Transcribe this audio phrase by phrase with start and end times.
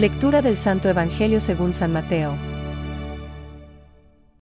[0.00, 2.34] Lectura del Santo Evangelio según San Mateo.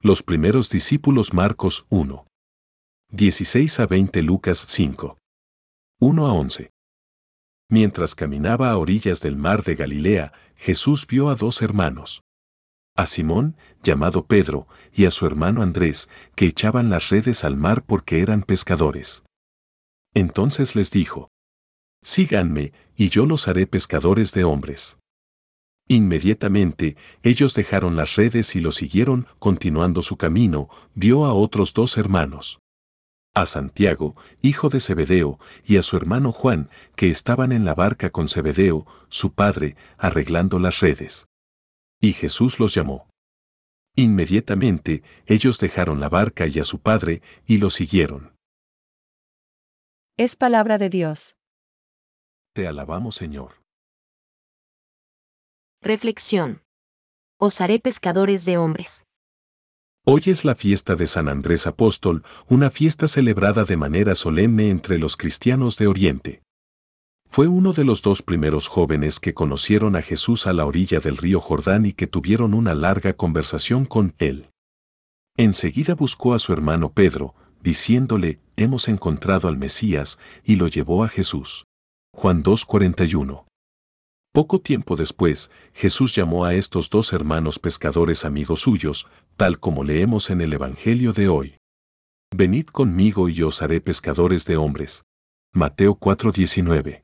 [0.00, 2.28] Los primeros discípulos Marcos 1.
[3.10, 5.18] 16 a 20 Lucas 5.
[6.00, 6.70] 1 a 11.
[7.68, 12.22] Mientras caminaba a orillas del mar de Galilea, Jesús vio a dos hermanos.
[12.94, 17.82] A Simón, llamado Pedro, y a su hermano Andrés, que echaban las redes al mar
[17.84, 19.24] porque eran pescadores.
[20.14, 21.30] Entonces les dijo,
[22.00, 24.98] Síganme, y yo los haré pescadores de hombres.
[25.88, 31.96] Inmediatamente, ellos dejaron las redes y lo siguieron, continuando su camino, vio a otros dos
[31.98, 32.60] hermanos.
[33.34, 38.10] A Santiago, hijo de Zebedeo, y a su hermano Juan, que estaban en la barca
[38.10, 41.26] con Zebedeo, su padre, arreglando las redes.
[42.00, 43.08] Y Jesús los llamó.
[43.96, 48.34] Inmediatamente, ellos dejaron la barca y a su padre, y lo siguieron.
[50.18, 51.36] Es palabra de Dios.
[52.54, 53.62] Te alabamos, Señor.
[55.84, 56.62] Reflexión.
[57.40, 59.04] Os haré pescadores de hombres.
[60.06, 64.96] Hoy es la fiesta de San Andrés Apóstol, una fiesta celebrada de manera solemne entre
[65.00, 66.42] los cristianos de Oriente.
[67.28, 71.16] Fue uno de los dos primeros jóvenes que conocieron a Jesús a la orilla del
[71.16, 74.50] río Jordán y que tuvieron una larga conversación con él.
[75.36, 81.08] Enseguida buscó a su hermano Pedro, diciéndole, hemos encontrado al Mesías, y lo llevó a
[81.08, 81.64] Jesús.
[82.12, 83.46] Juan 2.41.
[84.34, 90.30] Poco tiempo después, Jesús llamó a estos dos hermanos pescadores amigos suyos, tal como leemos
[90.30, 91.56] en el Evangelio de hoy.
[92.34, 95.04] Venid conmigo y os haré pescadores de hombres.
[95.52, 97.02] Mateo 4:19.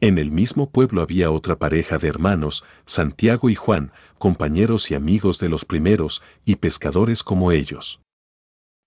[0.00, 5.38] En el mismo pueblo había otra pareja de hermanos, Santiago y Juan, compañeros y amigos
[5.38, 8.00] de los primeros, y pescadores como ellos.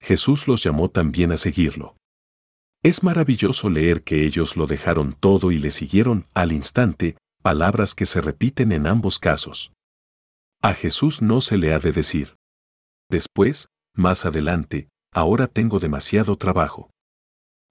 [0.02, 1.96] Jesús los llamó también a seguirlo.
[2.84, 7.16] Es maravilloso leer que ellos lo dejaron todo y le siguieron al instante,
[7.46, 9.72] palabras que se repiten en ambos casos.
[10.64, 12.38] A Jesús no se le ha de decir.
[13.08, 16.90] Después, más adelante, ahora tengo demasiado trabajo.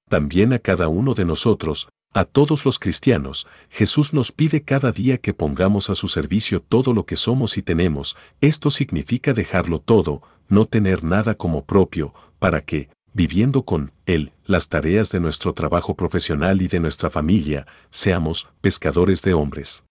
[0.09, 5.19] También a cada uno de nosotros, a todos los cristianos, Jesús nos pide cada día
[5.19, 10.23] que pongamos a su servicio todo lo que somos y tenemos, esto significa dejarlo todo,
[10.47, 15.95] no tener nada como propio, para que, viviendo con Él las tareas de nuestro trabajo
[15.95, 19.85] profesional y de nuestra familia, seamos pescadores de hombres.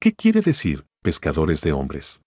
[0.00, 2.22] ¿Qué quiere decir pescadores de hombres?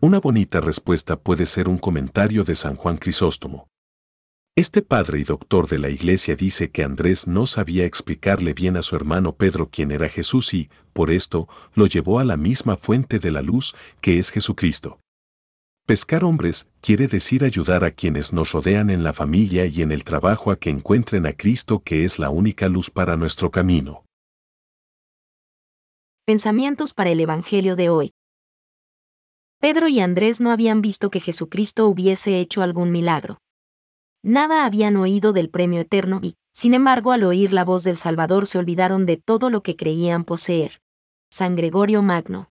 [0.00, 3.68] Una bonita respuesta puede ser un comentario de San Juan Crisóstomo.
[4.54, 8.82] Este padre y doctor de la iglesia dice que Andrés no sabía explicarle bien a
[8.82, 13.18] su hermano Pedro quién era Jesús y, por esto, lo llevó a la misma fuente
[13.18, 14.98] de la luz que es Jesucristo.
[15.92, 20.04] Pescar hombres quiere decir ayudar a quienes nos rodean en la familia y en el
[20.04, 24.06] trabajo a que encuentren a Cristo que es la única luz para nuestro camino.
[26.24, 28.12] Pensamientos para el Evangelio de hoy.
[29.60, 33.36] Pedro y Andrés no habían visto que Jesucristo hubiese hecho algún milagro
[34.22, 38.46] nada habían oído del premio eterno y, sin embargo, al oír la voz del Salvador
[38.46, 40.80] se olvidaron de todo lo que creían poseer.
[41.30, 42.51] San Gregorio Magno.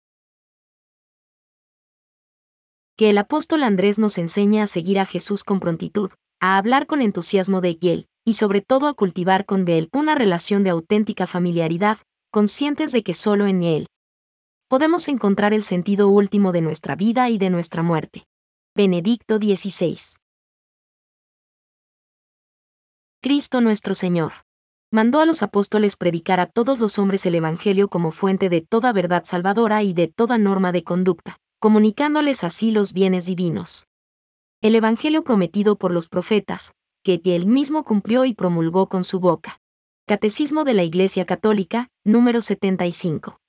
[3.01, 7.01] Que el apóstol Andrés nos enseña a seguir a Jesús con prontitud, a hablar con
[7.01, 11.97] entusiasmo de él, y sobre todo a cultivar con él una relación de auténtica familiaridad,
[12.31, 13.87] conscientes de que solo en él
[14.69, 18.27] podemos encontrar el sentido último de nuestra vida y de nuestra muerte.
[18.77, 19.97] Benedicto XVI
[23.23, 24.33] Cristo nuestro Señor.
[24.93, 28.93] Mandó a los apóstoles predicar a todos los hombres el Evangelio como fuente de toda
[28.93, 33.87] verdad salvadora y de toda norma de conducta, comunicándoles así los bienes divinos.
[34.63, 36.73] El Evangelio prometido por los profetas,
[37.03, 39.61] que él mismo cumplió y promulgó con su boca.
[40.07, 43.40] Catecismo de la Iglesia Católica, número 75.